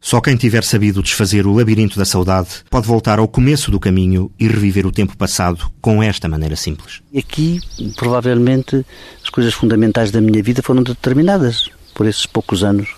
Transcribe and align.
Só 0.00 0.20
quem 0.20 0.34
tiver 0.34 0.64
sabido 0.64 1.02
desfazer 1.02 1.46
o 1.46 1.52
labirinto 1.52 1.98
da 1.98 2.06
saudade 2.06 2.48
pode 2.70 2.86
voltar 2.86 3.18
ao 3.18 3.28
começo 3.28 3.70
do 3.70 3.78
caminho 3.78 4.30
e 4.40 4.48
reviver 4.48 4.86
o 4.86 4.90
tempo 4.90 5.14
passado 5.16 5.70
com 5.80 6.02
esta 6.02 6.26
maneira 6.26 6.56
simples. 6.56 7.02
Aqui, 7.16 7.60
provavelmente, 7.96 8.84
as 9.22 9.28
coisas 9.28 9.52
fundamentais 9.52 10.10
da 10.10 10.20
minha 10.20 10.42
vida 10.42 10.62
foram 10.62 10.82
determinadas 10.82 11.68
por 11.94 12.06
esses 12.06 12.24
poucos 12.24 12.64
anos. 12.64 12.88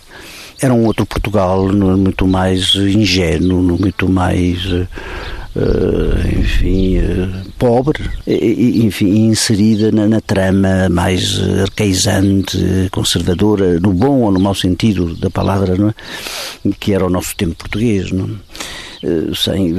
Era 0.61 0.73
um 0.73 0.85
outro 0.85 1.05
Portugal, 1.05 1.67
muito 1.73 2.25
mais 2.25 2.73
ingênuo, 2.75 3.61
muito 3.61 4.07
mais 4.07 4.65
Uh, 4.65 4.87
enfim, 6.39 6.97
uh, 6.97 7.51
pobre, 7.59 8.03
enfim, 8.27 9.27
inserida 9.27 9.91
na, 9.91 10.07
na, 10.07 10.21
trama 10.21 10.89
mais 10.89 11.39
arcaizante, 11.61 12.57
conservadora, 12.91 13.79
no 13.79 13.93
bom 13.93 14.21
ou 14.21 14.31
no 14.31 14.39
mau 14.39 14.55
sentido 14.55 15.15
da 15.15 15.29
palavra, 15.29 15.75
não 15.75 15.89
é? 15.89 15.93
que 16.79 16.93
era 16.93 17.05
o 17.05 17.09
nosso 17.09 17.35
tempo 17.35 17.55
português. 17.55 18.11
Não 18.11 18.25
é? 18.25 18.29
sem 19.35 19.75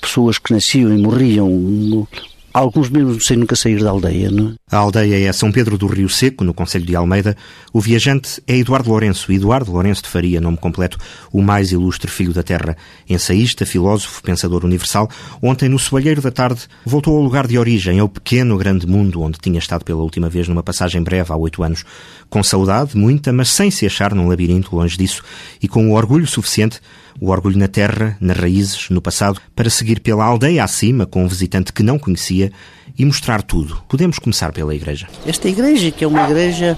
pessoas 0.00 0.38
que 0.38 0.52
nasciam 0.52 0.96
e 0.96 1.02
morriam 1.02 2.06
Alguns 2.52 2.90
mesmo 2.90 3.20
sem 3.20 3.36
nunca 3.36 3.54
sair 3.54 3.80
da 3.80 3.90
aldeia, 3.90 4.28
não 4.28 4.48
é? 4.48 4.54
A 4.72 4.76
aldeia 4.76 5.28
é 5.28 5.32
São 5.32 5.50
Pedro 5.50 5.76
do 5.76 5.88
Rio 5.88 6.08
Seco, 6.08 6.44
no 6.44 6.54
Conselho 6.54 6.86
de 6.86 6.94
Almeida. 6.94 7.36
O 7.72 7.80
viajante 7.80 8.40
é 8.46 8.56
Eduardo 8.56 8.88
Lourenço, 8.88 9.32
Eduardo 9.32 9.72
Lourenço 9.72 10.04
de 10.04 10.08
Faria, 10.08 10.40
nome 10.40 10.56
completo, 10.58 10.96
o 11.32 11.42
mais 11.42 11.72
ilustre 11.72 12.08
filho 12.08 12.32
da 12.32 12.44
terra. 12.44 12.76
Ensaísta, 13.08 13.66
filósofo, 13.66 14.22
pensador 14.22 14.64
universal, 14.64 15.10
ontem, 15.42 15.68
no 15.68 15.76
soalheiro 15.76 16.22
da 16.22 16.30
tarde, 16.30 16.68
voltou 16.86 17.16
ao 17.16 17.22
lugar 17.22 17.48
de 17.48 17.58
origem, 17.58 17.98
ao 17.98 18.08
pequeno 18.08 18.56
grande 18.56 18.86
mundo 18.86 19.20
onde 19.20 19.40
tinha 19.40 19.58
estado 19.58 19.84
pela 19.84 20.02
última 20.02 20.28
vez 20.28 20.46
numa 20.46 20.62
passagem 20.62 21.02
breve 21.02 21.32
há 21.32 21.36
oito 21.36 21.64
anos. 21.64 21.84
Com 22.28 22.40
saudade, 22.40 22.96
muita, 22.96 23.32
mas 23.32 23.48
sem 23.48 23.72
se 23.72 23.84
achar 23.86 24.14
num 24.14 24.28
labirinto 24.28 24.76
longe 24.76 24.96
disso, 24.96 25.24
e 25.60 25.66
com 25.66 25.90
o 25.90 25.94
orgulho 25.94 26.28
suficiente 26.28 26.80
o 27.20 27.30
orgulho 27.30 27.58
na 27.58 27.68
terra, 27.68 28.16
nas 28.20 28.36
raízes, 28.36 28.88
no 28.88 29.02
passado, 29.02 29.40
para 29.54 29.68
seguir 29.68 30.00
pela 30.00 30.24
aldeia 30.24 30.62
acima 30.62 31.06
com 31.06 31.24
um 31.24 31.28
visitante 31.28 31.72
que 31.72 31.82
não 31.82 31.98
conhecia 31.98 32.52
e 32.98 33.04
mostrar 33.04 33.42
tudo. 33.42 33.82
Podemos 33.88 34.18
começar 34.18 34.52
pela 34.60 34.74
igreja. 34.74 35.08
Esta 35.26 35.48
igreja, 35.48 35.90
que 35.90 36.04
é 36.04 36.06
uma 36.06 36.24
igreja 36.24 36.76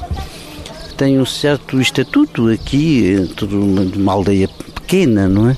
que 0.88 0.94
tem 0.94 1.18
um 1.18 1.26
certo 1.26 1.80
estatuto 1.80 2.48
aqui, 2.48 3.28
de 3.36 3.98
uma 3.98 4.12
aldeia 4.12 4.48
pequena, 4.74 5.28
não 5.28 5.50
é? 5.50 5.56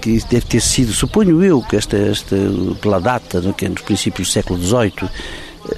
que 0.00 0.20
deve 0.30 0.46
ter 0.46 0.60
sido, 0.60 0.92
suponho 0.92 1.42
eu, 1.42 1.60
que 1.62 1.76
esta, 1.76 1.96
esta 1.96 2.36
pela 2.80 3.00
data, 3.00 3.38
é? 3.38 3.52
que 3.52 3.66
é 3.66 3.68
nos 3.68 3.82
princípios 3.82 4.28
do 4.28 4.32
século 4.32 4.60
XVIII, 4.60 5.08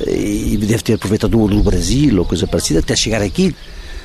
eh, 0.07 0.53
e 0.53 0.57
deve 0.57 0.83
ter 0.83 0.95
aproveitado 0.95 1.35
o 1.35 1.41
ouro 1.41 1.57
do 1.57 1.63
Brasil 1.63 2.19
ou 2.19 2.25
coisa 2.25 2.47
parecida, 2.47 2.81
até 2.81 2.97
chegar 2.97 3.21
aqui. 3.21 3.55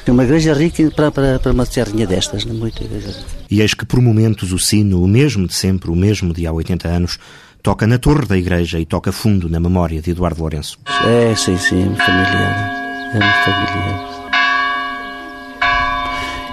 É 0.06 0.12
uma 0.12 0.24
igreja 0.24 0.53
rica 0.53 0.90
para, 0.92 1.12
para, 1.12 1.40
para 1.40 1.52
uma 1.53 1.66
serrinha 1.66 2.08
destas, 2.08 2.44
não 2.44 2.56
é? 2.56 2.58
Muita 2.58 2.84
igreja 2.84 3.16
E 3.50 3.62
eis 3.62 3.74
que 3.74 3.86
por 3.86 4.02
momentos 4.02 4.52
o 4.52 4.59
sino, 4.59 5.02
o 5.03 5.08
mesmo 5.08 5.48
de 5.48 5.53
sempre, 5.53 5.90
o 5.90 5.96
mesmo 5.96 6.34
de 6.34 6.48
há 6.48 6.52
80 6.52 6.88
anos, 6.88 7.20
toca 7.62 7.86
na 7.86 7.98
torre 7.98 8.26
da 8.26 8.38
igreja 8.38 8.80
e 8.80 8.86
toca 8.86 9.12
fundo 9.12 9.50
na 9.50 9.60
memória 9.60 10.02
de 10.02 10.12
Eduardo 10.12 10.42
Lourenço. 10.42 10.80
É, 11.06 11.36
sim, 11.36 11.58
sim, 11.58 11.82
é 11.82 11.86
muito 11.86 12.04
familiar. 12.04 12.72
É 13.14 13.20
muito 13.20 13.44
familiar. 13.46 14.10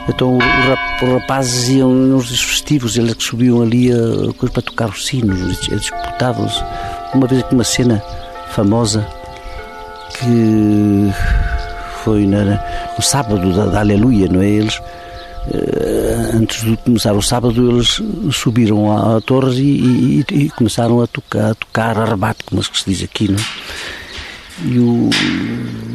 Então 0.08 0.38
os 0.38 1.08
rapazes 1.20 1.68
iam 1.68 1.90
nos 1.90 2.28
festivos, 2.40 2.96
eles 2.96 3.16
subiam 3.18 3.60
ali 3.60 3.90
a 3.92 4.32
coisa 4.34 4.52
para 4.52 4.62
tocar 4.62 4.88
os 4.88 5.04
sinos, 5.04 5.40
eles 5.40 5.80
disputavam-se. 5.80 6.62
Uma 7.12 7.26
vez 7.26 7.42
aqui 7.42 7.54
uma 7.54 7.64
cena 7.64 8.02
famosa 8.50 9.06
que 10.18 11.12
foi 12.04 12.24
na, 12.26 12.44
no 12.96 13.02
sábado 13.02 13.52
da, 13.52 13.66
da 13.66 13.80
Aleluia, 13.80 14.28
não 14.28 14.40
é? 14.40 14.48
Eles, 14.48 14.80
eh, 14.80 14.95
antes 16.34 16.64
de 16.64 16.76
começar 16.78 17.12
o 17.12 17.22
sábado, 17.22 17.70
eles 17.70 18.02
subiram 18.32 18.92
à, 18.92 19.16
à 19.16 19.20
torre 19.20 19.62
e, 19.62 20.24
e, 20.30 20.44
e, 20.44 20.50
começaram 20.50 21.00
a 21.00 21.06
tocar, 21.06 21.50
a 21.50 21.54
tocar 21.54 21.98
a 21.98 22.04
rebate, 22.04 22.44
como 22.44 22.62
se 22.62 22.70
diz 22.86 23.02
aqui, 23.02 23.28
não 23.28 23.38
é? 23.38 23.42
E 24.64 24.78
o, 24.78 25.10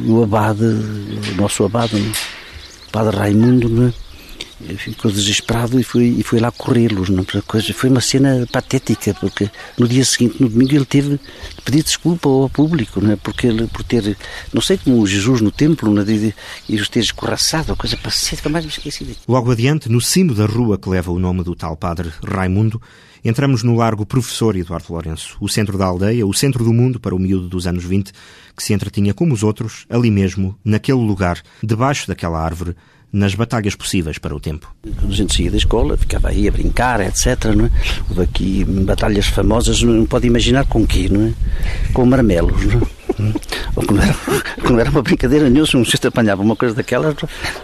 o 0.07 0.23
abade, 0.23 0.63
o 0.63 1.35
nosso 1.35 1.65
abade, 1.65 1.95
o 1.95 2.91
padre 2.91 3.17
Raimundo, 3.17 3.69
não 3.69 3.87
é? 3.87 3.93
Ficou 4.77 5.11
desesperado 5.11 5.79
e 5.79 5.83
foi, 5.83 6.05
e 6.05 6.23
foi 6.23 6.39
lá 6.39 6.51
corrê-los. 6.51 7.09
Foi 7.75 7.89
uma 7.89 8.01
cena 8.01 8.47
patética, 8.51 9.13
porque 9.13 9.49
no 9.77 9.87
dia 9.87 10.05
seguinte, 10.05 10.41
no 10.41 10.49
domingo, 10.49 10.75
ele 10.75 10.85
teve 10.85 11.11
de 11.11 11.61
pedir 11.63 11.83
desculpa 11.83 12.29
ao 12.29 12.49
público, 12.49 13.01
não 13.01 13.11
é? 13.11 13.15
porque 13.15 13.47
ele, 13.47 13.67
por 13.67 13.83
ter, 13.83 14.17
não 14.53 14.61
sei 14.61 14.77
como 14.77 15.05
Jesus 15.05 15.41
no 15.41 15.51
templo, 15.51 15.93
não 15.93 16.01
é? 16.01 16.33
e 16.67 16.75
os 16.75 16.89
ter 16.89 16.99
escorraçado, 16.99 17.75
coisa 17.75 17.97
patética, 17.97 18.49
mais 18.49 18.65
me 18.65 18.71
esqueci. 18.71 19.17
Logo 19.27 19.51
adiante, 19.51 19.89
no 19.89 20.01
cimo 20.01 20.33
da 20.33 20.45
rua 20.45 20.77
que 20.77 20.89
leva 20.89 21.11
o 21.11 21.19
nome 21.19 21.43
do 21.43 21.55
tal 21.55 21.75
padre 21.77 22.11
Raimundo, 22.23 22.81
entramos 23.23 23.63
no 23.63 23.75
largo 23.75 24.05
Professor 24.05 24.55
Eduardo 24.55 24.85
Lourenço, 24.89 25.37
o 25.39 25.47
centro 25.47 25.77
da 25.77 25.85
aldeia, 25.85 26.25
o 26.25 26.33
centro 26.33 26.63
do 26.63 26.73
mundo 26.73 26.99
para 26.99 27.15
o 27.15 27.19
miúdo 27.19 27.47
dos 27.47 27.67
anos 27.67 27.83
20, 27.83 28.11
que 28.55 28.63
se 28.63 28.73
entretinha 28.73 29.13
como 29.13 29.33
os 29.33 29.43
outros, 29.43 29.85
ali 29.89 30.09
mesmo, 30.09 30.57
naquele 30.63 30.99
lugar, 30.99 31.41
debaixo 31.63 32.07
daquela 32.07 32.39
árvore, 32.43 32.75
nas 33.11 33.35
batalhas 33.35 33.75
possíveis 33.75 34.17
para 34.17 34.35
o 34.35 34.39
tempo. 34.39 34.73
Quando 34.81 35.11
a 35.11 35.15
gente 35.15 35.35
saía 35.35 35.51
da 35.51 35.57
escola, 35.57 35.97
ficava 35.97 36.29
aí 36.29 36.47
a 36.47 36.51
brincar, 36.51 37.01
etc. 37.01 37.45
Não 37.55 37.65
é? 37.65 37.71
Houve 38.09 38.21
aqui 38.21 38.63
batalhas 38.63 39.27
famosas, 39.27 39.81
não 39.83 40.05
pode 40.05 40.27
imaginar 40.27 40.65
com 40.65 40.85
quê, 40.85 41.09
não 41.09 41.27
é? 41.27 41.33
Com 41.93 42.05
marmelos, 42.05 42.65
não 42.65 42.81
é? 42.81 43.01
Ou 43.75 43.85
quando 43.85 44.01
era, 44.01 44.15
quando 44.61 44.79
era 44.79 44.89
uma 44.89 45.01
brincadeira 45.01 45.49
nenhuma, 45.49 45.67
se 45.67 45.77
um 45.77 45.85
cesto 45.85 46.07
apanhava 46.07 46.41
uma 46.41 46.55
coisa 46.55 46.73
daquela, 46.73 47.15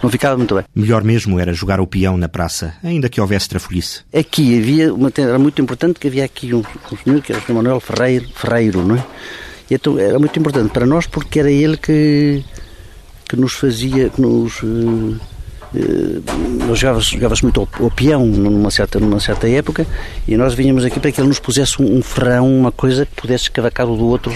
não 0.02 0.10
ficava 0.10 0.36
muito 0.36 0.54
bem. 0.54 0.64
Melhor 0.74 1.02
mesmo 1.02 1.38
era 1.40 1.52
jogar 1.52 1.80
o 1.80 1.86
peão 1.86 2.16
na 2.16 2.28
praça, 2.28 2.74
ainda 2.82 3.08
que 3.08 3.20
houvesse 3.20 3.48
trafolhice. 3.48 4.02
Aqui 4.14 4.58
havia, 4.58 4.92
uma, 4.92 5.10
era 5.16 5.38
muito 5.38 5.60
importante 5.60 5.98
que 5.98 6.06
havia 6.06 6.24
aqui 6.24 6.54
um, 6.54 6.62
um 6.92 6.96
senhor, 7.02 7.22
que 7.22 7.32
era 7.32 7.40
o 7.40 7.44
Sr. 7.44 7.54
Manuel 7.54 7.80
Ferreiro, 7.80 8.28
Ferreiro, 8.34 8.82
não 8.84 8.96
é? 8.96 9.04
E 9.70 9.74
então 9.74 9.98
era 9.98 10.18
muito 10.18 10.38
importante 10.38 10.70
para 10.70 10.86
nós 10.86 11.06
porque 11.06 11.40
era 11.40 11.50
ele 11.50 11.76
que, 11.76 12.42
que 13.28 13.36
nos 13.36 13.54
fazia, 13.54 14.10
que 14.10 14.20
nos... 14.20 14.62
Uh, 14.62 15.18
eh, 15.74 16.74
jogava-se 16.74 17.12
jogava 17.12 17.34
muito 17.42 17.60
ao, 17.60 17.68
ao, 17.84 17.90
peão 17.90 18.24
numa 18.24 18.70
certa, 18.70 18.98
numa 18.98 19.20
certa 19.20 19.48
época 19.48 19.86
e 20.26 20.36
nós 20.36 20.54
vinhamos 20.54 20.84
aqui 20.84 20.98
para 20.98 21.12
que 21.12 21.20
ele 21.20 21.28
nos 21.28 21.38
pusesse 21.38 21.82
um, 21.82 21.98
um 21.98 22.02
ferrão, 22.02 22.48
uma 22.60 22.72
coisa 22.72 23.04
que 23.04 23.14
pudesse 23.14 23.44
escavacar 23.44 23.86
o 23.86 23.96
do 23.96 24.06
outro 24.06 24.32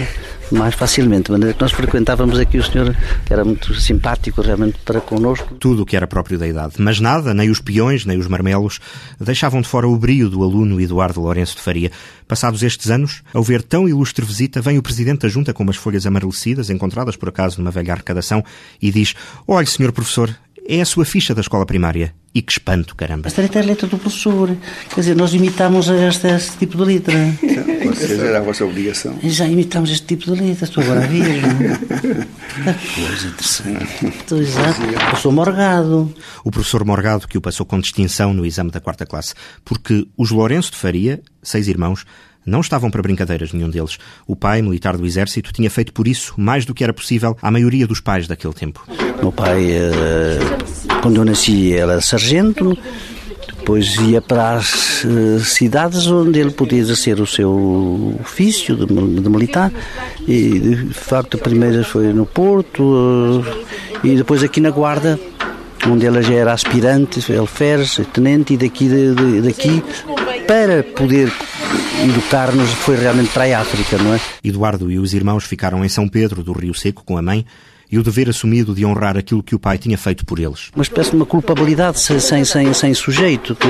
mais 0.52 0.74
facilmente. 0.74 1.24
De 1.24 1.32
maneira 1.32 1.54
que 1.54 1.60
nós 1.60 1.72
frequentávamos 1.72 2.38
aqui 2.38 2.58
o 2.58 2.62
senhor, 2.62 2.94
que 3.24 3.32
era 3.32 3.44
muito 3.44 3.74
simpático 3.74 4.40
realmente 4.42 4.78
para 4.84 5.00
connosco. 5.00 5.54
Tudo 5.54 5.82
o 5.82 5.86
que 5.86 5.96
era 5.96 6.06
próprio 6.06 6.38
da 6.38 6.46
idade. 6.46 6.74
Mas 6.78 7.00
nada, 7.00 7.32
nem 7.34 7.50
os 7.50 7.60
peões, 7.60 8.04
nem 8.04 8.18
os 8.18 8.28
marmelos, 8.28 8.78
deixavam 9.18 9.60
de 9.60 9.68
fora 9.68 9.88
o 9.88 9.96
brio 9.96 10.28
do 10.28 10.42
aluno 10.42 10.80
Eduardo 10.80 11.20
Lourenço 11.20 11.56
de 11.56 11.62
Faria. 11.62 11.90
Passados 12.28 12.62
estes 12.62 12.90
anos, 12.90 13.22
ao 13.32 13.42
ver 13.42 13.62
tão 13.62 13.88
ilustre 13.88 14.24
visita, 14.24 14.60
vem 14.60 14.78
o 14.78 14.82
presidente 14.82 15.22
da 15.22 15.28
junta 15.28 15.52
com 15.52 15.62
umas 15.62 15.76
folhas 15.76 16.06
amarelecidas, 16.06 16.70
encontradas 16.70 17.16
por 17.16 17.28
acaso 17.28 17.58
numa 17.58 17.70
velha 17.70 17.92
arrecadação, 17.92 18.44
e 18.80 18.90
diz: 18.90 19.14
Olhe, 19.46 19.66
senhor 19.66 19.92
professor, 19.92 20.34
é 20.72 20.80
a 20.80 20.86
sua 20.86 21.04
ficha 21.04 21.34
da 21.34 21.42
escola 21.42 21.66
primária. 21.66 22.14
E 22.34 22.40
que 22.40 22.50
espanto, 22.50 22.96
caramba. 22.96 23.28
Esta 23.28 23.42
letra 23.42 23.60
é 23.60 23.62
a 23.62 23.66
letra 23.66 23.86
do 23.86 23.98
professor. 23.98 24.56
Quer 24.88 25.00
dizer, 25.00 25.14
nós 25.14 25.34
imitamos 25.34 25.86
este, 25.90 26.28
este 26.28 26.56
tipo 26.56 26.78
de 26.78 26.84
letra. 26.84 27.14
Vocês 27.84 28.18
era 28.18 28.38
a 28.38 28.40
vossa 28.40 28.64
obrigação. 28.64 29.18
Já 29.22 29.46
imitamos 29.46 29.90
este 29.90 30.06
tipo 30.06 30.34
de 30.34 30.40
letra. 30.40 30.64
Estou 30.64 30.82
agora 30.82 31.04
a 31.04 31.06
ver. 31.06 31.42
que 32.80 33.02
coisa 33.02 33.26
interessante. 33.26 34.06
Estou 34.06 34.38
exato. 34.38 34.80
Professor 34.80 35.32
Morgado. 35.32 36.14
O 36.42 36.50
professor 36.50 36.84
Morgado 36.86 37.28
que 37.28 37.36
o 37.36 37.42
passou 37.42 37.66
com 37.66 37.78
distinção 37.78 38.32
no 38.32 38.46
exame 38.46 38.70
da 38.70 38.80
quarta 38.80 39.04
classe. 39.04 39.34
Porque 39.62 40.08
os 40.16 40.30
Lourenço 40.30 40.70
de 40.70 40.78
Faria, 40.78 41.20
seis 41.42 41.68
irmãos, 41.68 42.06
não 42.44 42.60
estavam 42.60 42.90
para 42.90 43.02
brincadeiras 43.02 43.52
nenhum 43.52 43.70
deles. 43.70 43.98
O 44.26 44.36
pai, 44.36 44.62
militar 44.62 44.96
do 44.96 45.06
exército, 45.06 45.52
tinha 45.52 45.70
feito 45.70 45.92
por 45.92 46.06
isso 46.06 46.34
mais 46.36 46.64
do 46.64 46.74
que 46.74 46.84
era 46.84 46.92
possível 46.92 47.36
à 47.40 47.50
maioria 47.50 47.86
dos 47.86 48.00
pais 48.00 48.26
daquele 48.26 48.54
tempo. 48.54 48.84
Meu 49.20 49.32
pai, 49.32 49.70
eh, 49.70 50.38
quando 51.00 51.16
eu 51.16 51.24
nasci, 51.24 51.72
era 51.72 52.00
sargento, 52.00 52.76
depois 53.58 53.94
ia 53.96 54.20
para 54.20 54.54
as 54.54 55.04
eh, 55.04 55.38
cidades 55.38 56.08
onde 56.08 56.40
ele 56.40 56.50
podia 56.50 56.80
exercer 56.80 57.20
o 57.20 57.26
seu 57.26 58.16
ofício 58.20 58.74
de, 58.74 58.86
de 58.86 59.28
militar 59.28 59.72
e 60.26 60.58
de 60.58 60.94
facto 60.94 61.36
a 61.36 61.40
primeira 61.40 61.84
foi 61.84 62.12
no 62.12 62.26
Porto 62.26 63.44
eh, 64.02 64.08
e 64.08 64.16
depois 64.16 64.42
aqui 64.42 64.60
na 64.60 64.70
Guarda 64.70 65.18
onde 65.88 66.06
ele 66.06 66.22
já 66.22 66.34
era 66.34 66.52
aspirante, 66.52 67.20
fez, 67.46 68.00
tenente 68.12 68.54
e 68.54 68.56
daqui, 68.56 68.88
daqui 69.42 69.82
para 70.46 70.82
poder 70.82 71.32
educar-nos 72.04 72.70
foi 72.70 72.96
realmente 72.96 73.30
para 73.30 73.44
a 73.44 73.60
África, 73.60 73.96
não 73.98 74.14
é? 74.14 74.20
Eduardo 74.42 74.90
e 74.90 74.98
os 74.98 75.14
irmãos 75.14 75.44
ficaram 75.44 75.84
em 75.84 75.88
São 75.88 76.08
Pedro 76.08 76.42
do 76.42 76.52
Rio 76.52 76.74
Seco 76.74 77.04
com 77.04 77.16
a 77.16 77.22
mãe 77.22 77.46
e 77.92 77.98
o 77.98 78.02
dever 78.02 78.30
assumido 78.30 78.74
de 78.74 78.86
honrar 78.86 79.18
aquilo 79.18 79.42
que 79.42 79.54
o 79.54 79.58
pai 79.58 79.76
tinha 79.76 79.98
feito 79.98 80.24
por 80.24 80.38
eles. 80.38 80.70
Uma 80.74 80.82
espécie 80.82 81.10
de 81.10 81.16
uma 81.16 81.26
culpabilidade 81.26 82.00
sem, 82.00 82.18
sem, 82.18 82.72
sem 82.72 82.94
sujeito, 82.94 83.54
que, 83.54 83.68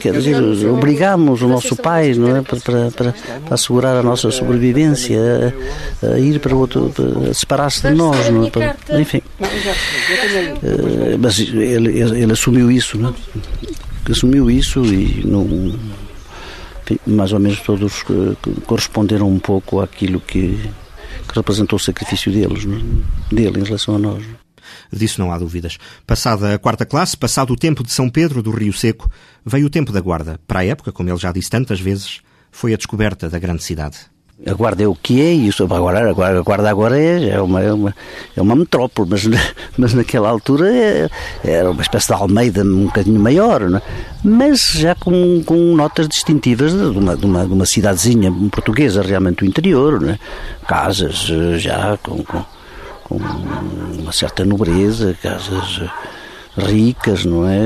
quer 0.00 0.14
dizer, 0.14 0.42
obrigamos 0.70 1.42
o 1.42 1.48
nosso 1.48 1.76
pai 1.76 2.14
não 2.14 2.34
é, 2.34 2.40
para, 2.40 2.58
para, 2.58 2.90
para, 2.90 3.14
assegurar 3.50 3.96
a 3.96 4.02
nossa 4.02 4.30
sobrevivência, 4.30 5.18
a, 6.02 6.06
a 6.06 6.18
ir 6.18 6.40
para 6.40 6.56
outro, 6.56 6.90
a 7.30 7.34
separar-se 7.34 7.86
de 7.86 7.94
nós, 7.94 8.30
não 8.30 8.46
é, 8.46 8.50
para, 8.50 8.76
enfim. 8.98 9.20
Eh, 10.62 11.16
mas 11.18 11.38
ele, 11.38 12.00
ele, 12.00 12.32
assumiu 12.32 12.70
isso, 12.70 12.96
não 12.96 13.10
é? 13.10 14.10
assumiu 14.10 14.50
isso 14.50 14.82
e 14.86 15.22
não, 15.26 15.44
mais 17.06 17.32
ou 17.32 17.40
menos 17.40 17.60
todos 17.60 18.04
corresponderam 18.66 19.28
um 19.28 19.38
pouco 19.38 19.80
àquilo 19.80 20.20
que, 20.20 20.58
que 21.28 21.34
representou 21.34 21.76
o 21.76 21.80
sacrifício 21.80 22.32
deles, 22.32 22.64
dele 23.30 23.60
em 23.60 23.64
relação 23.64 23.96
a 23.96 23.98
nós. 23.98 24.24
Disso 24.92 25.20
não 25.20 25.32
há 25.32 25.38
dúvidas. 25.38 25.78
Passada 26.06 26.54
a 26.54 26.58
quarta 26.58 26.84
classe, 26.84 27.16
passado 27.16 27.52
o 27.52 27.56
tempo 27.56 27.82
de 27.82 27.92
São 27.92 28.08
Pedro 28.08 28.42
do 28.42 28.50
Rio 28.50 28.72
Seco, 28.72 29.10
veio 29.44 29.66
o 29.66 29.70
tempo 29.70 29.92
da 29.92 30.00
Guarda. 30.00 30.38
Para 30.46 30.60
a 30.60 30.64
época, 30.64 30.92
como 30.92 31.08
ele 31.08 31.18
já 31.18 31.32
disse 31.32 31.50
tantas 31.50 31.80
vezes, 31.80 32.20
foi 32.50 32.74
a 32.74 32.76
descoberta 32.76 33.28
da 33.28 33.38
grande 33.38 33.62
cidade. 33.62 34.11
A 34.44 34.54
Guarda 34.54 34.82
é 34.82 34.88
o 34.88 34.94
que 34.94 35.20
é, 35.20 35.32
e 35.34 35.46
isso, 35.46 35.62
agora, 35.62 36.10
agora, 36.10 36.38
a 36.38 36.42
Guarda 36.42 36.68
agora 36.68 36.98
é, 36.98 37.28
é, 37.28 37.40
uma, 37.40 37.62
é, 37.62 37.72
uma, 37.72 37.94
é 38.36 38.42
uma 38.42 38.56
metrópole, 38.56 39.10
mas, 39.10 39.22
mas 39.78 39.94
naquela 39.94 40.28
altura 40.28 40.68
é, 40.74 41.08
era 41.44 41.70
uma 41.70 41.82
espécie 41.82 42.08
de 42.08 42.14
Almeida 42.14 42.62
um 42.62 42.86
bocadinho 42.86 43.20
maior, 43.20 43.62
é? 43.62 43.82
mas 44.24 44.72
já 44.72 44.96
com, 44.96 45.42
com 45.44 45.76
notas 45.76 46.08
distintivas 46.08 46.72
de 46.72 46.98
uma, 46.98 47.16
de, 47.16 47.24
uma, 47.24 47.46
de 47.46 47.52
uma 47.52 47.66
cidadezinha 47.66 48.32
portuguesa, 48.50 49.02
realmente 49.02 49.38
do 49.38 49.46
interior, 49.46 50.02
é? 50.08 50.18
casas 50.66 51.28
eh, 51.30 51.58
já 51.58 51.96
com, 52.02 52.24
com, 52.24 52.44
com, 53.04 53.16
uma 53.16 54.12
certa 54.12 54.44
nobreza, 54.44 55.16
casas 55.22 55.82
ricas, 56.56 57.24
não 57.24 57.46
é? 57.48 57.64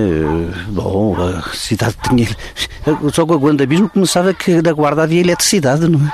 Bom, 0.69 1.17
a 1.21 1.43
cidade 1.55 1.97
tinha. 2.09 2.29
Só 3.12 3.27
com 3.27 3.35
o 3.35 3.38
grande 3.38 3.65
abismo 3.65 3.88
começava 3.88 4.33
que 4.33 4.62
da 4.62 4.73
guarda 4.73 5.03
havia 5.03 5.21
eletricidade, 5.21 5.88
não 5.88 6.00
é? 6.06 6.12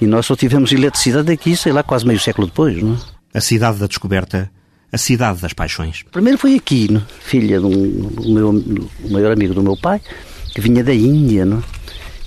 E 0.00 0.06
nós 0.06 0.26
só 0.26 0.36
tivemos 0.36 0.72
eletricidade 0.72 1.30
aqui, 1.32 1.56
sei 1.56 1.72
lá, 1.72 1.82
quase 1.82 2.06
meio 2.06 2.20
século 2.20 2.46
depois, 2.46 2.80
não 2.80 2.94
é? 2.94 3.38
A 3.38 3.40
cidade 3.40 3.78
da 3.78 3.86
descoberta, 3.86 4.50
a 4.92 4.98
cidade 4.98 5.40
das 5.40 5.52
paixões. 5.52 6.04
Primeiro 6.12 6.38
foi 6.38 6.54
aqui, 6.54 6.90
não? 6.90 7.00
É? 7.00 7.04
filha 7.20 7.58
de 7.58 7.66
um, 7.66 7.70
do 7.70 8.32
meu, 8.32 8.52
do 8.52 8.90
maior 9.10 9.32
amigo 9.32 9.54
do 9.54 9.62
meu 9.62 9.76
pai, 9.76 10.00
que 10.54 10.60
vinha 10.60 10.84
da 10.84 10.94
Índia, 10.94 11.44
não? 11.44 11.62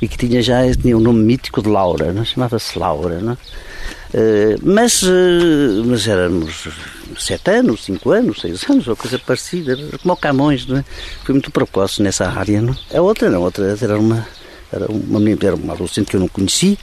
É? 0.05 0.07
E 0.07 0.07
que 0.07 0.17
tinha 0.17 0.41
já 0.41 0.61
tinha 0.75 0.95
o 0.95 0.99
um 0.99 1.03
nome 1.03 1.23
mítico 1.23 1.61
de 1.61 1.69
Laura, 1.69 2.13
não? 2.13 2.23
chamava-se 2.23 2.77
Laura, 2.77 3.19
não? 3.19 3.33
Uh, 3.33 4.57
mas, 4.63 5.03
uh, 5.03 5.83
mas 5.85 6.07
éramos 6.07 6.69
sete 7.17 7.51
anos, 7.51 7.83
cinco 7.83 8.11
anos, 8.11 8.41
seis 8.41 8.63
anos, 8.69 8.87
ou 8.87 8.95
coisa 8.95 9.19
parecida, 9.19 9.77
como 10.01 10.13
o 10.13 10.17
Camões, 10.17 10.65
não 10.65 10.77
é? 10.77 10.85
Foi 11.23 11.33
muito 11.33 11.51
precoce 11.51 12.01
nessa 12.01 12.27
área, 12.27 12.61
não? 12.61 12.75
A 12.93 13.01
outra 13.01 13.29
não, 13.29 13.41
a 13.41 13.45
outra 13.45 13.77
era 13.79 13.99
uma, 13.99 14.25
era 14.71 14.89
uma 14.89 15.19
menina, 15.19 15.39
era 15.43 15.55
uma 15.55 15.73
adolescente 15.73 16.07
que 16.07 16.15
eu 16.15 16.19
não 16.21 16.27
conheci, 16.27 16.77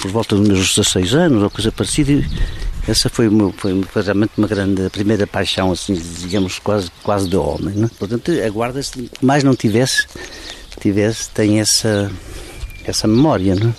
por 0.00 0.10
volta 0.10 0.36
dos 0.36 0.46
meus 0.46 0.74
16 0.74 1.14
anos, 1.14 1.42
ou 1.42 1.50
coisa 1.50 1.70
parecida, 1.70 2.24
essa 2.86 3.08
foi, 3.08 3.28
uma, 3.28 3.52
foi, 3.52 3.82
realmente 4.02 4.32
uma 4.36 4.48
grande, 4.48 4.86
a 4.86 4.90
primeira 4.90 5.26
paixão, 5.26 5.70
assim, 5.70 5.94
digamos, 5.94 6.58
quase, 6.58 6.90
quase 7.02 7.28
de 7.28 7.36
homem? 7.36 7.88
Portanto, 7.98 8.32
a 8.32 8.50
guarda, 8.50 8.82
se 8.82 9.10
mais 9.20 9.44
não 9.44 9.54
tivesse, 9.54 10.06
tivesse, 10.78 11.30
tem 11.30 11.60
essa, 11.60 12.10
essa 12.84 13.06
memória, 13.06 13.54
não? 13.54 13.74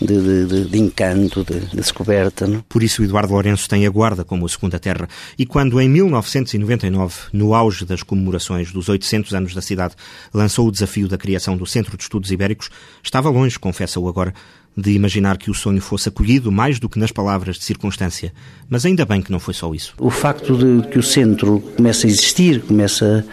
de, 0.00 0.46
de, 0.46 0.64
de 0.68 0.78
encanto, 0.78 1.44
de, 1.44 1.60
de 1.60 1.76
descoberta. 1.76 2.46
Não? 2.46 2.60
Por 2.68 2.82
isso, 2.82 3.02
Eduardo 3.02 3.32
Lourenço 3.32 3.68
tem 3.68 3.86
a 3.86 3.90
Guarda 3.90 4.24
como 4.24 4.44
a 4.44 4.48
segunda 4.48 4.78
terra. 4.78 5.08
E 5.38 5.46
quando, 5.46 5.80
em 5.80 5.88
1999, 5.88 7.14
no 7.32 7.54
auge 7.54 7.84
das 7.84 8.02
comemorações 8.02 8.72
dos 8.72 8.88
800 8.88 9.34
anos 9.34 9.54
da 9.54 9.62
cidade, 9.62 9.94
lançou 10.32 10.68
o 10.68 10.72
desafio 10.72 11.08
da 11.08 11.18
criação 11.18 11.56
do 11.56 11.66
Centro 11.66 11.96
de 11.96 12.02
Estudos 12.02 12.30
Ibéricos, 12.30 12.70
estava 13.02 13.30
longe, 13.30 13.58
confessa-o 13.58 14.08
agora, 14.08 14.34
de 14.76 14.92
imaginar 14.92 15.38
que 15.38 15.50
o 15.50 15.54
sonho 15.54 15.80
fosse 15.80 16.10
acolhido 16.10 16.52
mais 16.52 16.78
do 16.78 16.88
que 16.88 16.98
nas 16.98 17.10
palavras 17.10 17.56
de 17.56 17.64
circunstância. 17.64 18.32
Mas 18.68 18.84
ainda 18.84 19.06
bem 19.06 19.22
que 19.22 19.32
não 19.32 19.40
foi 19.40 19.54
só 19.54 19.72
isso. 19.72 19.94
O 19.98 20.10
facto 20.10 20.54
de 20.54 20.86
que 20.88 20.98
o 20.98 21.02
centro 21.02 21.60
comece 21.76 22.06
a 22.06 22.10
existir, 22.10 22.60
começa 22.60 23.24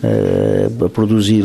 a, 0.00 0.06
eh, 0.06 0.70
a 0.84 0.88
produzir 0.88 1.42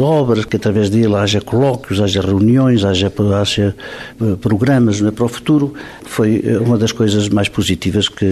obras, 0.00 0.44
que 0.44 0.54
através 0.54 0.88
dele 0.88 1.16
haja 1.16 1.40
colóquios, 1.40 2.00
haja 2.00 2.20
reuniões, 2.20 2.84
haja, 2.84 3.12
haja 3.40 3.74
eh, 4.20 4.36
programas 4.40 5.00
né, 5.00 5.10
para 5.10 5.24
o 5.24 5.28
futuro, 5.28 5.74
foi 6.04 6.40
eh, 6.44 6.58
uma 6.58 6.78
das 6.78 6.92
coisas 6.92 7.28
mais 7.28 7.48
positivas 7.48 8.08
que 8.08 8.24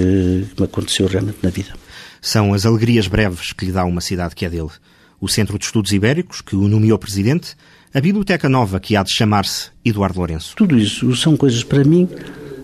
me 0.57 0.65
aconteceu 0.65 1.09
realmente 1.09 1.39
na 1.43 1.51
vida. 1.51 1.75
São 2.23 2.55
as 2.55 2.65
alegrias 2.65 3.09
breves 3.09 3.53
que 3.53 3.65
lhe 3.65 3.73
dá 3.73 3.85
uma 3.85 4.01
cidade 4.01 4.37
que 4.37 4.45
é 4.45 4.49
dele. 4.49 4.71
O 5.21 5.29
Centro 5.29 5.59
de 5.59 5.65
Estudos 5.65 5.93
Ibéricos, 5.93 6.41
que 6.41 6.55
o 6.55 6.69
nomeou 6.69 6.99
presidente, 6.99 7.57
a 7.93 8.01
Biblioteca 8.01 8.49
Nova, 8.49 8.79
que 8.79 8.97
há 8.97 9.03
de 9.03 9.13
chamar-se 9.13 9.71
Eduardo 9.85 10.19
Lourenço. 10.19 10.55
Tudo 10.57 10.79
isso 10.79 11.15
são 11.17 11.37
coisas 11.37 11.65
para 11.65 11.85
mim 11.85 12.09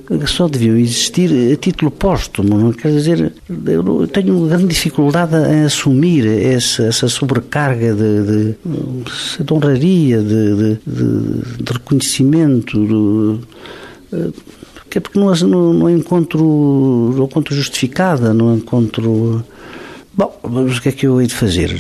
que 0.07 0.27
só 0.29 0.47
deviam 0.47 0.77
existir 0.77 1.31
a 1.53 1.57
título 1.57 1.91
póstumo. 1.91 2.73
Quer 2.73 2.93
dizer, 2.93 3.33
eu 3.67 4.07
tenho 4.07 4.47
grande 4.47 4.69
dificuldade 4.69 5.35
em 5.35 5.65
assumir 5.65 6.25
essa, 6.27 6.85
essa 6.85 7.09
sobrecarga 7.09 7.93
de, 7.93 8.23
de, 8.23 9.45
de 9.45 9.53
honraria, 9.53 10.23
de, 10.23 10.55
de, 10.55 11.63
de 11.65 11.73
reconhecimento. 11.73 13.41
Que 14.89 14.99
é 14.99 15.01
porque 15.01 15.19
não, 15.19 15.35
não, 15.35 15.73
não 15.73 15.91
encontro, 15.91 17.13
não 17.17 17.25
encontro 17.25 17.55
justificada, 17.55 18.33
não 18.33 18.57
encontro 18.57 19.45
Bom, 20.17 20.35
mas 20.43 20.79
o 20.79 20.81
que 20.81 20.89
é 20.89 20.93
que 20.93 21.07
eu 21.07 21.21
hei 21.21 21.27
de 21.27 21.35
fazer? 21.35 21.71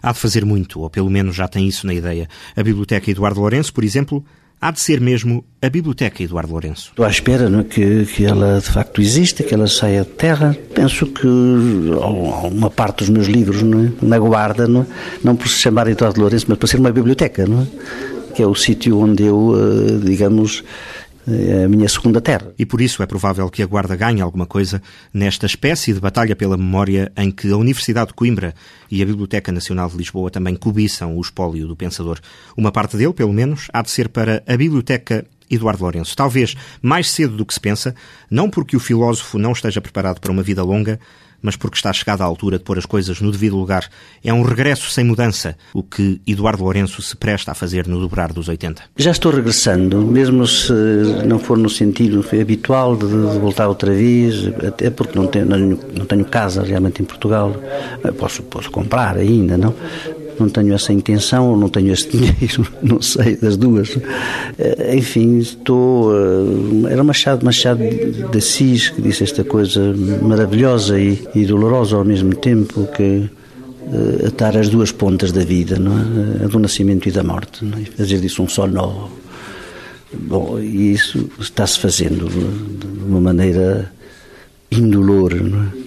há 0.00 0.12
de 0.12 0.18
fazer 0.18 0.44
muito, 0.44 0.80
ou 0.80 0.88
pelo 0.88 1.10
menos 1.10 1.34
já 1.34 1.48
tem 1.48 1.66
isso 1.66 1.86
na 1.86 1.92
ideia. 1.92 2.28
A 2.54 2.62
Biblioteca 2.62 3.10
Eduardo 3.10 3.40
Lourenço, 3.40 3.74
por 3.74 3.82
exemplo, 3.82 4.24
há 4.60 4.70
de 4.70 4.80
ser 4.80 5.00
mesmo 5.00 5.44
a 5.60 5.68
Biblioteca 5.68 6.22
Eduardo 6.22 6.52
Lourenço. 6.52 6.90
Estou 6.90 7.04
à 7.04 7.10
espera 7.10 7.50
não, 7.50 7.60
é, 7.60 7.64
que, 7.64 8.06
que 8.06 8.24
ela 8.24 8.60
de 8.60 8.68
facto 8.68 9.02
exista, 9.02 9.42
que 9.42 9.52
ela 9.52 9.66
saia 9.66 10.04
de 10.04 10.10
terra. 10.10 10.56
Penso 10.72 11.06
que 11.06 11.26
uma 11.26 12.70
parte 12.70 12.98
dos 12.98 13.08
meus 13.08 13.26
livros 13.26 13.60
não 13.62 13.86
é, 13.86 13.92
na 14.00 14.18
guarda, 14.18 14.68
não, 14.68 14.82
é, 14.82 14.86
não 15.24 15.34
por 15.34 15.48
se 15.48 15.58
chamar 15.58 15.88
Eduardo 15.88 16.20
Lourenço, 16.20 16.46
mas 16.48 16.58
por 16.58 16.68
ser 16.68 16.78
uma 16.78 16.92
biblioteca, 16.92 17.44
não 17.44 17.62
é? 17.62 17.66
que 18.34 18.42
é 18.42 18.46
o 18.46 18.54
sítio 18.54 18.98
onde 18.98 19.22
eu, 19.22 19.54
eh, 19.56 20.04
digamos, 20.04 20.64
a 21.26 21.68
minha 21.68 21.88
segunda 21.88 22.20
terra. 22.20 22.52
E 22.58 22.66
por 22.66 22.80
isso 22.80 23.02
é 23.02 23.06
provável 23.06 23.48
que 23.48 23.62
a 23.62 23.66
Guarda 23.66 23.96
ganhe 23.96 24.20
alguma 24.20 24.46
coisa 24.46 24.82
nesta 25.12 25.46
espécie 25.46 25.92
de 25.92 26.00
batalha 26.00 26.36
pela 26.36 26.56
memória 26.56 27.10
em 27.16 27.30
que 27.30 27.50
a 27.50 27.56
Universidade 27.56 28.08
de 28.08 28.14
Coimbra 28.14 28.54
e 28.90 29.02
a 29.02 29.06
Biblioteca 29.06 29.50
Nacional 29.50 29.88
de 29.88 29.96
Lisboa 29.96 30.30
também 30.30 30.54
cobiçam 30.54 31.16
o 31.16 31.20
espólio 31.20 31.66
do 31.66 31.76
pensador. 31.76 32.18
Uma 32.56 32.70
parte 32.70 32.96
dele, 32.96 33.12
pelo 33.12 33.32
menos, 33.32 33.68
há 33.72 33.82
de 33.82 33.90
ser 33.90 34.08
para 34.08 34.42
a 34.46 34.56
Biblioteca 34.56 35.24
Eduardo 35.50 35.82
Lourenço. 35.82 36.16
Talvez 36.16 36.54
mais 36.82 37.10
cedo 37.10 37.36
do 37.36 37.46
que 37.46 37.54
se 37.54 37.60
pensa, 37.60 37.94
não 38.30 38.50
porque 38.50 38.76
o 38.76 38.80
filósofo 38.80 39.38
não 39.38 39.52
esteja 39.52 39.80
preparado 39.80 40.20
para 40.20 40.32
uma 40.32 40.42
vida 40.42 40.62
longa, 40.62 40.98
mas 41.44 41.56
porque 41.56 41.76
está 41.76 41.92
chegada 41.92 42.24
a 42.24 42.26
altura 42.26 42.56
de 42.56 42.64
pôr 42.64 42.78
as 42.78 42.86
coisas 42.86 43.20
no 43.20 43.30
devido 43.30 43.54
lugar. 43.54 43.86
É 44.24 44.32
um 44.32 44.42
regresso 44.42 44.90
sem 44.90 45.04
mudança, 45.04 45.54
o 45.74 45.82
que 45.82 46.18
Eduardo 46.26 46.64
Lourenço 46.64 47.02
se 47.02 47.14
presta 47.14 47.52
a 47.52 47.54
fazer 47.54 47.86
no 47.86 48.00
dobrar 48.00 48.32
dos 48.32 48.48
80. 48.48 48.82
Já 48.96 49.10
estou 49.10 49.30
regressando, 49.30 50.00
mesmo 50.00 50.46
se 50.46 50.72
não 51.26 51.38
for 51.38 51.58
no 51.58 51.68
sentido 51.68 52.24
habitual 52.40 52.96
de, 52.96 53.04
voltar 53.04 53.68
outra 53.68 53.92
vez, 53.92 54.46
até 54.66 54.88
porque 54.88 55.18
não 55.18 55.26
tenho, 55.26 55.46
não 55.46 56.06
tenho 56.06 56.24
casa 56.24 56.62
realmente 56.62 57.02
em 57.02 57.04
Portugal. 57.04 57.54
Posso, 58.16 58.42
posso 58.44 58.70
comprar 58.70 59.18
ainda, 59.18 59.58
não? 59.58 59.74
Não 60.38 60.48
tenho 60.48 60.74
essa 60.74 60.92
intenção 60.92 61.50
ou 61.50 61.56
não 61.56 61.68
tenho 61.68 61.92
esse 61.92 62.08
dinheiro, 62.10 62.66
não 62.82 63.00
sei, 63.00 63.36
das 63.36 63.56
duas. 63.56 63.96
Eh, 64.58 64.96
enfim, 64.96 65.38
estou. 65.38 66.12
Eh, 66.14 66.92
era 66.92 67.04
Machado, 67.04 67.44
Machado 67.44 67.82
de 67.82 68.38
Assis 68.38 68.88
que 68.88 69.00
disse 69.00 69.24
esta 69.24 69.44
coisa 69.44 69.94
maravilhosa 70.22 70.98
e, 70.98 71.22
e 71.34 71.44
dolorosa 71.44 71.96
ao 71.96 72.04
mesmo 72.04 72.34
tempo, 72.34 72.86
que 72.94 73.28
uh, 73.86 74.26
atar 74.26 74.56
as 74.56 74.68
duas 74.68 74.92
pontas 74.92 75.32
da 75.32 75.44
vida, 75.44 75.78
não 75.78 75.92
é? 75.92 76.44
a 76.44 76.48
do 76.48 76.58
nascimento 76.58 77.08
e 77.08 77.12
da 77.12 77.22
morte, 77.22 77.64
não 77.64 77.78
é? 77.78 77.84
fazer 77.84 78.18
disso 78.20 78.42
um 78.42 78.48
só 78.48 78.66
nó. 78.66 79.08
Bom, 80.12 80.60
e 80.60 80.92
isso 80.92 81.28
está-se 81.40 81.78
fazendo 81.78 82.28
de 82.28 83.04
uma 83.04 83.20
maneira 83.20 83.92
indolor, 84.70 85.34
não 85.34 85.64
é? 85.64 85.83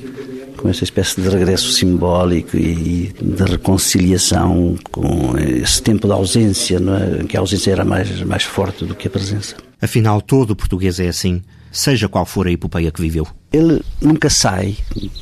Com 0.57 0.67
essa 0.67 0.83
espécie 0.83 1.21
de 1.21 1.29
regresso 1.29 1.71
simbólico 1.71 2.57
e 2.57 3.13
de 3.21 3.43
reconciliação 3.43 4.75
com 4.91 5.37
esse 5.37 5.81
tempo 5.81 6.07
da 6.07 6.15
ausência, 6.15 6.79
não 6.79 6.95
é? 6.95 7.23
que 7.23 7.37
a 7.37 7.39
ausência 7.39 7.71
era 7.71 7.85
mais, 7.85 8.21
mais 8.23 8.43
forte 8.43 8.83
do 8.83 8.95
que 8.95 9.07
a 9.07 9.11
presença. 9.11 9.55
Afinal, 9.81 10.21
todo 10.21 10.51
o 10.51 10.55
português 10.55 10.99
é 10.99 11.07
assim, 11.07 11.41
seja 11.71 12.09
qual 12.09 12.25
for 12.25 12.47
a 12.47 12.51
epopeia 12.51 12.91
que 12.91 13.01
viveu. 13.01 13.27
Ele 13.53 13.81
nunca 14.01 14.29
sai 14.29 14.75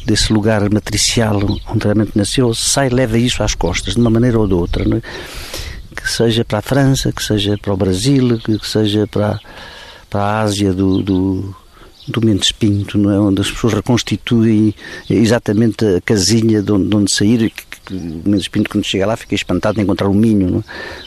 desse 0.05 0.31
lugar 0.31 0.67
matricial 0.71 1.39
onde 1.69 1.83
realmente 1.83 2.13
nasceu, 2.15 2.53
sai 2.53 2.89
leva 2.89 3.17
isso 3.17 3.43
às 3.43 3.53
costas, 3.53 3.95
de 3.95 3.99
uma 3.99 4.09
maneira 4.09 4.39
ou 4.39 4.47
de 4.47 4.53
outra. 4.53 4.83
É? 4.83 5.01
Que 5.95 6.09
seja 6.09 6.43
para 6.43 6.59
a 6.59 6.61
França, 6.61 7.11
que 7.11 7.23
seja 7.23 7.57
para 7.57 7.73
o 7.73 7.77
Brasil, 7.77 8.39
que 8.39 8.67
seja 8.67 9.07
para, 9.07 9.39
para 10.09 10.21
a 10.21 10.41
Ásia 10.41 10.73
do, 10.73 11.01
do 11.01 11.55
do 12.07 12.25
Mendes 12.25 12.51
Pinto, 12.51 12.97
não 12.97 13.11
é? 13.11 13.19
onde 13.19 13.41
as 13.41 13.51
pessoas 13.51 13.73
reconstituem 13.73 14.73
exatamente 15.09 15.85
a 15.85 16.01
casinha 16.01 16.61
de 16.61 16.71
onde, 16.71 16.89
de 16.89 16.95
onde 16.95 17.11
saíram. 17.11 17.49
Que, 17.49 17.63
que, 17.85 17.93
o 17.93 18.29
Mendes 18.29 18.47
Pinto, 18.47 18.69
quando 18.69 18.83
chega 18.83 19.05
lá, 19.05 19.15
fica 19.15 19.35
espantado 19.35 19.75
de 19.75 19.81
encontrar 19.81 20.07
o 20.07 20.13
Minho, 20.13 20.49
não 20.49 20.59
é? 20.59 20.63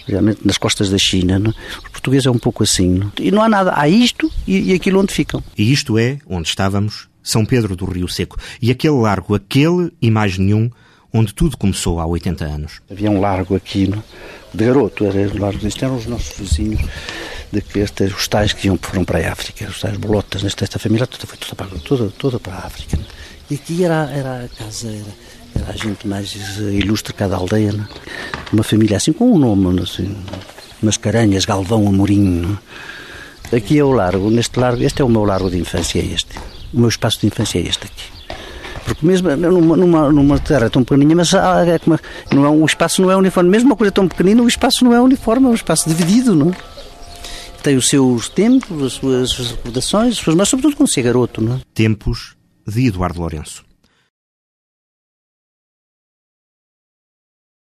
realmente 0.07 0.40
nas 0.45 0.59
costas 0.59 0.90
da 0.90 0.99
China. 0.99 1.38
Não 1.38 1.50
é? 1.50 1.55
Os 1.85 1.88
portugueses 1.90 2.26
é 2.26 2.31
um 2.31 2.38
pouco 2.38 2.62
assim. 2.62 2.88
Não 2.88 3.07
é? 3.09 3.11
E 3.21 3.31
não 3.31 3.43
há 3.43 3.49
nada, 3.49 3.73
há 3.75 3.88
isto 3.88 4.31
e, 4.47 4.71
e 4.71 4.75
aquilo 4.75 5.00
onde 5.00 5.12
ficam. 5.12 5.43
E 5.57 5.73
isto 5.73 5.99
é, 5.99 6.19
onde 6.26 6.49
estávamos, 6.49 7.09
São 7.23 7.45
Pedro 7.45 7.76
do 7.76 7.85
Rio 7.85 8.09
Seco. 8.09 8.37
E 8.61 8.71
aquele 8.71 8.97
largo, 8.97 9.35
aquele 9.35 9.93
e 10.00 10.11
mais 10.11 10.38
nenhum, 10.38 10.71
onde 11.12 11.33
tudo 11.35 11.57
começou 11.57 12.00
há 12.00 12.07
80 12.07 12.45
anos. 12.45 12.81
Havia 12.90 13.11
um 13.11 13.21
largo 13.21 13.55
aqui, 13.55 13.88
não? 13.88 14.02
de 14.52 14.64
garoto, 14.64 15.05
era 15.05 15.28
o 15.28 15.38
largo 15.38 15.61
eram 15.81 15.97
os 15.97 16.07
nossos 16.07 16.38
vizinhos, 16.38 16.81
de 17.50 17.61
que 17.61 17.78
estes, 17.81 18.14
os 18.14 18.28
tais 18.28 18.52
que 18.52 18.67
iam, 18.67 18.78
foram 18.81 19.05
para 19.05 19.26
a 19.26 19.33
África, 19.33 19.67
os 19.67 19.81
tais 19.81 19.97
bolotas, 19.97 20.43
nesta 20.43 20.64
esta 20.64 20.78
família 20.78 21.07
toda 21.07 21.26
foi 21.26 21.38
toda 21.38 22.38
para, 22.38 22.38
para 22.40 22.64
a 22.64 22.67
África. 22.67 22.97
Não? 22.97 23.05
E 23.50 23.55
aqui 23.55 23.85
era, 23.85 24.11
era 24.11 24.45
a 24.45 24.49
casa, 24.49 24.88
era, 24.88 25.62
era 25.62 25.73
a 25.73 25.76
gente 25.76 26.07
mais 26.07 26.35
ilustre 26.59 27.14
cada 27.14 27.37
aldeia, 27.37 27.73
não? 27.73 27.88
uma 28.52 28.62
família 28.62 28.97
assim 28.97 29.12
com 29.12 29.33
um 29.33 29.38
nome, 29.38 29.81
assim, 29.81 30.14
Mascarenhas, 30.83 31.45
Galvão, 31.45 31.88
Amorim. 31.88 32.59
Aqui 33.50 33.78
é 33.78 33.85
o 33.85 33.93
largo, 33.93 34.31
neste 34.31 34.61
largo, 34.61 34.83
este 34.83 35.00
é 35.00 35.05
o 35.05 35.09
meu 35.09 35.25
largo 35.25 35.50
de 35.50 35.59
infância, 35.59 35.99
é 35.99 36.05
este. 36.05 36.38
O 36.73 36.81
meu 36.81 36.88
espaço 36.90 37.21
de 37.21 37.26
infância 37.28 37.59
é 37.59 37.62
este 37.62 37.87
aqui. 37.87 38.05
Porque 38.85 39.05
mesmo 39.05 39.35
numa, 39.37 39.76
numa, 39.76 40.12
numa 40.12 40.38
terra 40.38 40.69
tão 40.69 40.85
pequeninha, 40.85 41.17
mas 41.17 41.33
é 41.33 41.78
como, 41.78 41.99
não 42.33 42.45
é, 42.45 42.49
o 42.50 42.64
espaço 42.67 43.00
não 43.00 43.11
é 43.11 43.17
uniforme. 43.17 43.50
Mesmo 43.50 43.71
uma 43.71 43.76
coisa 43.76 43.90
tão 43.90 44.07
pequenina, 44.07 44.43
o 44.43 44.49
espaço 44.49 44.85
não 44.85 44.95
é 44.95 45.00
uniforme, 45.00 45.47
é 45.47 45.49
um 45.49 45.55
espaço 45.55 45.88
dividido, 45.88 46.35
não 46.35 46.55
Tem 47.68 47.76
os 47.76 47.87
seus 47.90 48.30
tempos, 48.30 48.82
as 48.82 48.92
suas 48.94 49.50
recordações, 49.50 50.25
mas 50.34 50.48
sobretudo 50.48 50.75
quando 50.75 50.88
se 50.88 51.00
é 51.00 51.02
garoto, 51.02 51.42
não 51.42 51.60
Tempos 51.75 52.34
de 52.66 52.87
Eduardo 52.87 53.20
Lourenço. 53.20 53.62